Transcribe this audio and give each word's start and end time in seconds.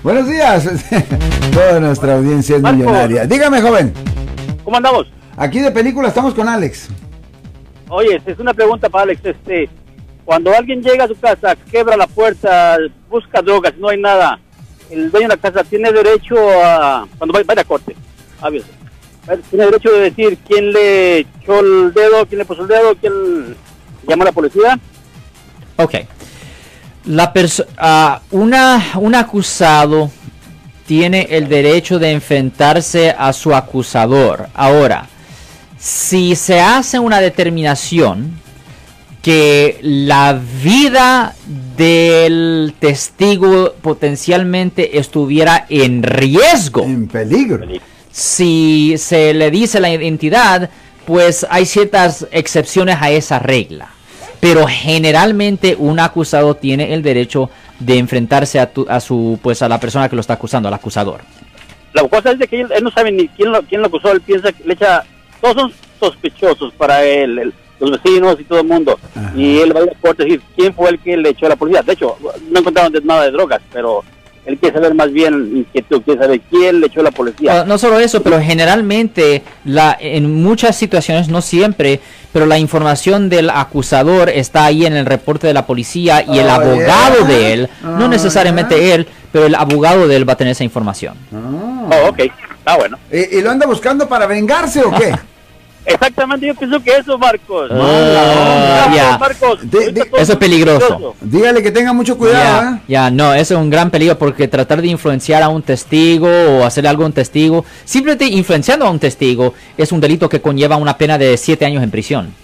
Buenos 0.00 0.28
días. 0.28 0.64
Toda 1.52 1.80
nuestra 1.80 2.14
audiencia 2.14 2.54
es 2.54 2.62
Marco. 2.62 2.78
millonaria. 2.78 3.26
Dígame, 3.26 3.60
joven. 3.60 3.92
¿Cómo 4.62 4.76
andamos? 4.76 5.08
Aquí 5.36 5.58
de 5.58 5.72
película 5.72 6.06
estamos 6.06 6.34
con 6.34 6.48
Alex. 6.48 6.88
Oye, 7.88 8.22
es 8.24 8.38
una 8.38 8.54
pregunta 8.54 8.88
para 8.88 9.02
Alex. 9.02 9.24
Este, 9.24 9.68
cuando 10.24 10.54
alguien 10.54 10.84
llega 10.84 11.02
a 11.02 11.08
su 11.08 11.18
casa, 11.18 11.56
quebra 11.68 11.96
la 11.96 12.06
puerta, 12.06 12.78
busca 13.10 13.42
drogas, 13.42 13.76
no 13.76 13.88
hay 13.88 14.00
nada, 14.00 14.38
el 14.88 15.10
dueño 15.10 15.26
de 15.30 15.34
la 15.34 15.40
casa 15.40 15.64
tiene 15.64 15.90
derecho 15.90 16.36
a, 16.62 17.08
cuando 17.18 17.32
vaya, 17.32 17.44
vaya 17.48 17.62
a 17.62 17.64
corte, 17.64 17.96
obvio, 18.40 18.62
tiene 19.50 19.64
derecho 19.64 19.90
de 19.90 20.00
decir 20.10 20.38
quién 20.46 20.70
le 20.72 21.18
echó 21.18 21.58
el 21.58 21.92
dedo, 21.92 22.24
quién 22.26 22.38
le 22.38 22.44
puso 22.44 22.62
el 22.62 22.68
dedo, 22.68 22.94
quién 22.94 23.56
llamó 24.06 24.22
a 24.22 24.26
la 24.26 24.32
policía. 24.32 24.78
Ok. 25.76 25.94
La 27.04 27.32
ah, 27.78 28.20
una, 28.30 28.84
un 28.96 29.14
acusado 29.14 30.10
tiene 30.86 31.28
el 31.30 31.48
derecho 31.48 31.98
de 31.98 32.12
enfrentarse 32.12 33.14
a 33.16 33.32
su 33.32 33.54
acusador. 33.54 34.48
Ahora, 34.54 35.06
si 35.78 36.34
se 36.34 36.60
hace 36.60 36.98
una 36.98 37.20
determinación 37.20 38.40
que 39.22 39.78
la 39.82 40.40
vida 40.62 41.34
del 41.76 42.74
testigo 42.78 43.74
potencialmente 43.82 44.98
estuviera 44.98 45.66
en 45.68 46.02
riesgo, 46.02 46.84
En 46.84 47.08
peligro. 47.08 47.66
si 48.10 48.94
se 48.96 49.34
le 49.34 49.50
dice 49.50 49.80
la 49.80 49.92
identidad, 49.92 50.70
pues 51.04 51.46
hay 51.50 51.66
ciertas 51.66 52.26
excepciones 52.30 52.96
a 53.00 53.10
esa 53.10 53.38
regla. 53.38 53.90
Pero 54.40 54.66
generalmente 54.68 55.74
un 55.78 55.98
acusado 56.00 56.54
tiene 56.54 56.94
el 56.94 57.02
derecho 57.02 57.50
de 57.80 57.98
enfrentarse 57.98 58.58
a, 58.60 58.70
tu- 58.72 58.86
a 58.88 59.00
su 59.00 59.38
pues 59.42 59.62
a 59.62 59.68
la 59.68 59.80
persona 59.80 60.08
que 60.08 60.16
lo 60.16 60.20
está 60.20 60.34
acusando, 60.34 60.68
al 60.68 60.74
acusador. 60.74 61.20
La 61.92 62.06
cosa 62.08 62.32
es 62.32 62.38
de 62.38 62.46
que 62.46 62.60
él, 62.60 62.68
él 62.74 62.84
no 62.84 62.90
sabe 62.90 63.10
ni 63.12 63.28
quién 63.28 63.50
lo, 63.50 63.62
quién 63.62 63.80
lo 63.80 63.86
acusó, 63.88 64.12
él 64.12 64.20
piensa 64.20 64.52
que 64.52 64.62
le 64.64 64.74
echa, 64.74 65.02
todos 65.40 65.54
son 65.56 65.72
sospechosos 65.98 66.72
para 66.74 67.04
él, 67.04 67.38
el- 67.38 67.54
los 67.80 67.92
vecinos 67.92 68.36
y 68.40 68.44
todo 68.44 68.60
el 68.60 68.66
mundo. 68.66 68.98
Ajá. 69.14 69.32
Y 69.36 69.58
él 69.60 69.74
va 69.74 69.80
a 69.80 69.84
ir 69.84 69.90
a 69.90 70.00
corte 70.00 70.22
a 70.22 70.26
decir 70.26 70.42
quién 70.56 70.74
fue 70.74 70.90
el 70.90 70.98
que 70.98 71.16
le 71.16 71.28
echó 71.28 71.46
a 71.46 71.50
la 71.50 71.56
policía. 71.56 71.80
De 71.82 71.92
hecho, 71.92 72.16
no 72.50 72.58
encontraron 72.58 72.92
nada 73.04 73.24
de 73.24 73.30
drogas, 73.30 73.60
pero 73.72 74.02
él 74.48 74.56
quiere 74.58 74.74
saber 74.76 74.94
más 74.94 75.12
bien 75.12 75.58
inquietud, 75.58 76.00
quiere 76.02 76.20
saber 76.20 76.40
quién 76.48 76.80
le 76.80 76.86
echó 76.86 77.02
la 77.02 77.10
policía. 77.10 77.60
Ah, 77.60 77.64
no 77.66 77.76
solo 77.76 77.98
eso, 78.00 78.22
pero 78.22 78.40
generalmente 78.40 79.42
la 79.64 79.96
en 80.00 80.42
muchas 80.42 80.74
situaciones, 80.74 81.28
no 81.28 81.42
siempre, 81.42 82.00
pero 82.32 82.46
la 82.46 82.58
información 82.58 83.28
del 83.28 83.50
acusador 83.50 84.30
está 84.30 84.64
ahí 84.64 84.86
en 84.86 84.94
el 84.94 85.04
reporte 85.04 85.46
de 85.46 85.52
la 85.52 85.66
policía 85.66 86.24
y 86.26 86.38
el 86.38 86.46
Oh, 86.46 86.50
abogado 86.52 87.18
yeah. 87.18 87.26
de 87.28 87.52
él, 87.52 87.68
no 87.82 88.06
Oh, 88.06 88.08
necesariamente 88.08 88.76
yeah. 88.78 88.94
él, 88.94 89.08
pero 89.30 89.44
el 89.46 89.54
abogado 89.54 90.08
de 90.08 90.16
él 90.16 90.26
va 90.26 90.32
a 90.32 90.36
tener 90.36 90.52
esa 90.52 90.64
información. 90.64 91.14
Ah. 91.32 91.90
Oh, 92.04 92.08
ok, 92.08 92.18
está 92.58 92.76
bueno. 92.78 92.98
¿Y, 93.12 93.36
y 93.38 93.42
lo 93.42 93.50
anda 93.50 93.66
buscando 93.66 94.08
para 94.08 94.26
vengarse 94.26 94.80
o 94.82 94.90
qué? 94.92 95.14
Exactamente, 95.90 96.46
yo 96.46 96.54
pienso 96.54 96.80
que 96.82 96.96
eso, 96.96 97.16
Marcos. 97.16 97.70
Ah, 97.72 98.84
Marcos, 98.86 98.94
ya. 98.96 99.18
Marcos, 99.18 99.70
De- 99.70 100.10
Eso 100.18 100.32
es 100.32 100.38
peligroso. 100.38 101.14
Dígale 101.22 101.62
que 101.62 101.70
tenga 101.70 101.94
mucho 101.94 102.18
cuidado, 102.18 102.62
Ya, 102.62 102.76
¿eh? 102.76 102.80
ya, 102.88 103.10
no, 103.10 103.32
eso 103.32 103.54
es 103.54 103.60
un 103.60 103.70
gran 103.70 103.90
peligro 103.90 104.18
porque 104.18 104.46
tratar 104.48 104.82
de 104.82 104.88
influenciar 104.88 105.42
a 105.42 105.48
un 105.48 105.62
testigo 105.62 106.28
o 106.28 106.64
hacerle 106.64 106.90
algo 106.90 107.04
a 107.04 107.06
un 107.06 107.12
testigo, 107.14 107.64
simplemente 107.86 108.26
influenciando 108.26 108.86
a 108.86 108.90
un 108.90 108.98
testigo, 108.98 109.54
es 109.78 109.90
un 109.90 110.00
delito 110.00 110.28
que 110.28 110.42
conlleva 110.42 110.76
una 110.76 110.98
pena 110.98 111.16
de 111.16 111.36
7 111.38 111.64
años 111.64 111.82
en 111.82 111.90
prisión. 111.90 112.34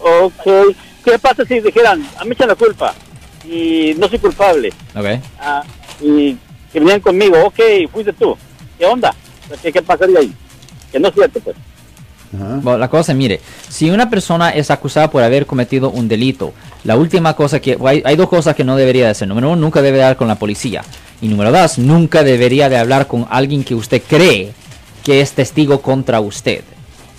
Ok, 0.00 0.74
¿qué 1.04 1.18
pasa 1.18 1.44
si 1.46 1.60
dijeran, 1.60 2.06
a 2.18 2.24
mí 2.24 2.32
echan 2.32 2.48
la 2.48 2.54
culpa 2.56 2.92
y 3.48 3.94
no 3.96 4.08
soy 4.08 4.18
culpable? 4.18 4.70
¿Ok? 4.94 5.06
Ah, 5.40 5.62
y 6.00 6.36
que 6.72 6.78
venían 6.80 7.00
conmigo, 7.00 7.36
ok, 7.46 7.60
fuiste 7.90 8.12
tú. 8.12 8.36
¿Qué 8.78 8.84
onda? 8.84 9.14
¿Qué, 9.62 9.72
qué 9.72 9.80
pasaría 9.80 10.18
ahí? 10.18 10.32
Que 10.92 11.00
no 11.00 11.08
es 11.08 11.14
cierto, 11.14 11.40
pues. 11.40 11.56
Bueno, 12.32 12.78
la 12.78 12.88
cosa, 12.88 13.12
mire, 13.12 13.40
si 13.68 13.90
una 13.90 14.08
persona 14.08 14.50
es 14.50 14.70
acusada 14.70 15.10
por 15.10 15.22
haber 15.22 15.44
cometido 15.44 15.90
un 15.90 16.08
delito, 16.08 16.54
la 16.84 16.96
última 16.96 17.34
cosa 17.34 17.60
que... 17.60 17.76
Hay, 17.84 18.02
hay 18.04 18.16
dos 18.16 18.28
cosas 18.28 18.56
que 18.56 18.64
no 18.64 18.76
debería 18.76 19.04
de 19.04 19.10
hacer. 19.10 19.28
Número 19.28 19.50
uno, 19.50 19.60
nunca 19.60 19.82
debe 19.82 19.98
de 19.98 20.04
hablar 20.04 20.16
con 20.16 20.28
la 20.28 20.36
policía. 20.36 20.82
Y 21.20 21.28
número 21.28 21.52
dos, 21.52 21.78
nunca 21.78 22.24
debería 22.24 22.68
de 22.68 22.78
hablar 22.78 23.06
con 23.06 23.26
alguien 23.28 23.64
que 23.64 23.74
usted 23.74 24.02
cree 24.06 24.52
que 25.04 25.20
es 25.20 25.32
testigo 25.32 25.82
contra 25.82 26.20
usted. 26.20 26.62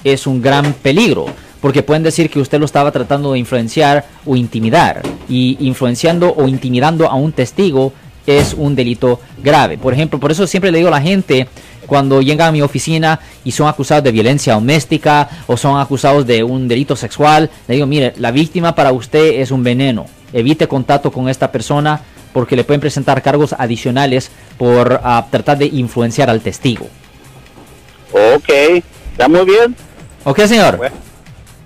Es 0.04 0.26
un 0.26 0.42
gran 0.42 0.74
peligro, 0.74 1.28
porque 1.62 1.84
pueden 1.84 2.04
decir 2.04 2.30
que 2.30 2.40
usted 2.40 2.60
lo 2.60 2.66
estaba 2.66 2.92
tratando 2.92 3.34
de 3.34 3.40
influenciar 3.40 4.06
o 4.26 4.36
intimidar. 4.36 5.04
Y 5.30 5.58
influenciando 5.60 6.34
o 6.36 6.48
intimidando 6.48 7.08
a 7.08 7.16
un 7.16 7.32
testigo 7.34 7.94
es 8.26 8.54
un 8.54 8.76
delito 8.76 9.20
grave. 9.44 9.78
Por 9.78 9.94
ejemplo, 9.94 10.20
por 10.20 10.32
eso 10.32 10.48
siempre 10.48 10.72
le 10.72 10.80
digo 10.80 10.88
a 10.88 10.92
la 10.92 11.02
gente, 11.02 11.48
cuando 11.88 12.22
llegan 12.22 12.50
a 12.50 12.52
mi 12.52 12.62
oficina 12.62 13.20
y 13.44 13.52
son 13.52 13.68
acusados 13.68 14.04
de 14.04 14.12
violencia 14.12 14.54
doméstica 14.54 15.30
o 15.48 15.58
son 15.58 15.80
acusados 15.80 16.26
de 16.26 16.44
un 16.44 16.68
delito 16.68 16.96
sexual, 16.96 17.50
le 17.68 17.76
digo, 17.76 17.88
mire, 17.88 18.14
la 18.18 18.32
víctima 18.32 18.76
para 18.76 18.92
usted 18.92 19.42
es 19.42 19.52
un 19.52 19.64
veneno. 19.64 20.06
Evite 20.32 20.68
contacto 20.68 21.12
con 21.12 21.30
esta 21.30 21.52
persona 21.52 22.02
porque 22.34 22.56
le 22.56 22.64
pueden 22.64 22.82
presentar 22.82 23.22
cargos 23.22 23.54
adicionales 23.54 24.32
por 24.58 25.00
ah, 25.04 25.26
tratar 25.30 25.58
de 25.58 25.68
influenciar 25.68 26.30
al 26.30 26.42
testigo. 26.42 26.88
Ok, 28.12 28.50
está 29.12 29.28
muy 29.28 29.46
bien. 29.46 29.76
¿Ok, 30.24 30.40
señor? 30.42 30.78
Bueno. 30.78 31.13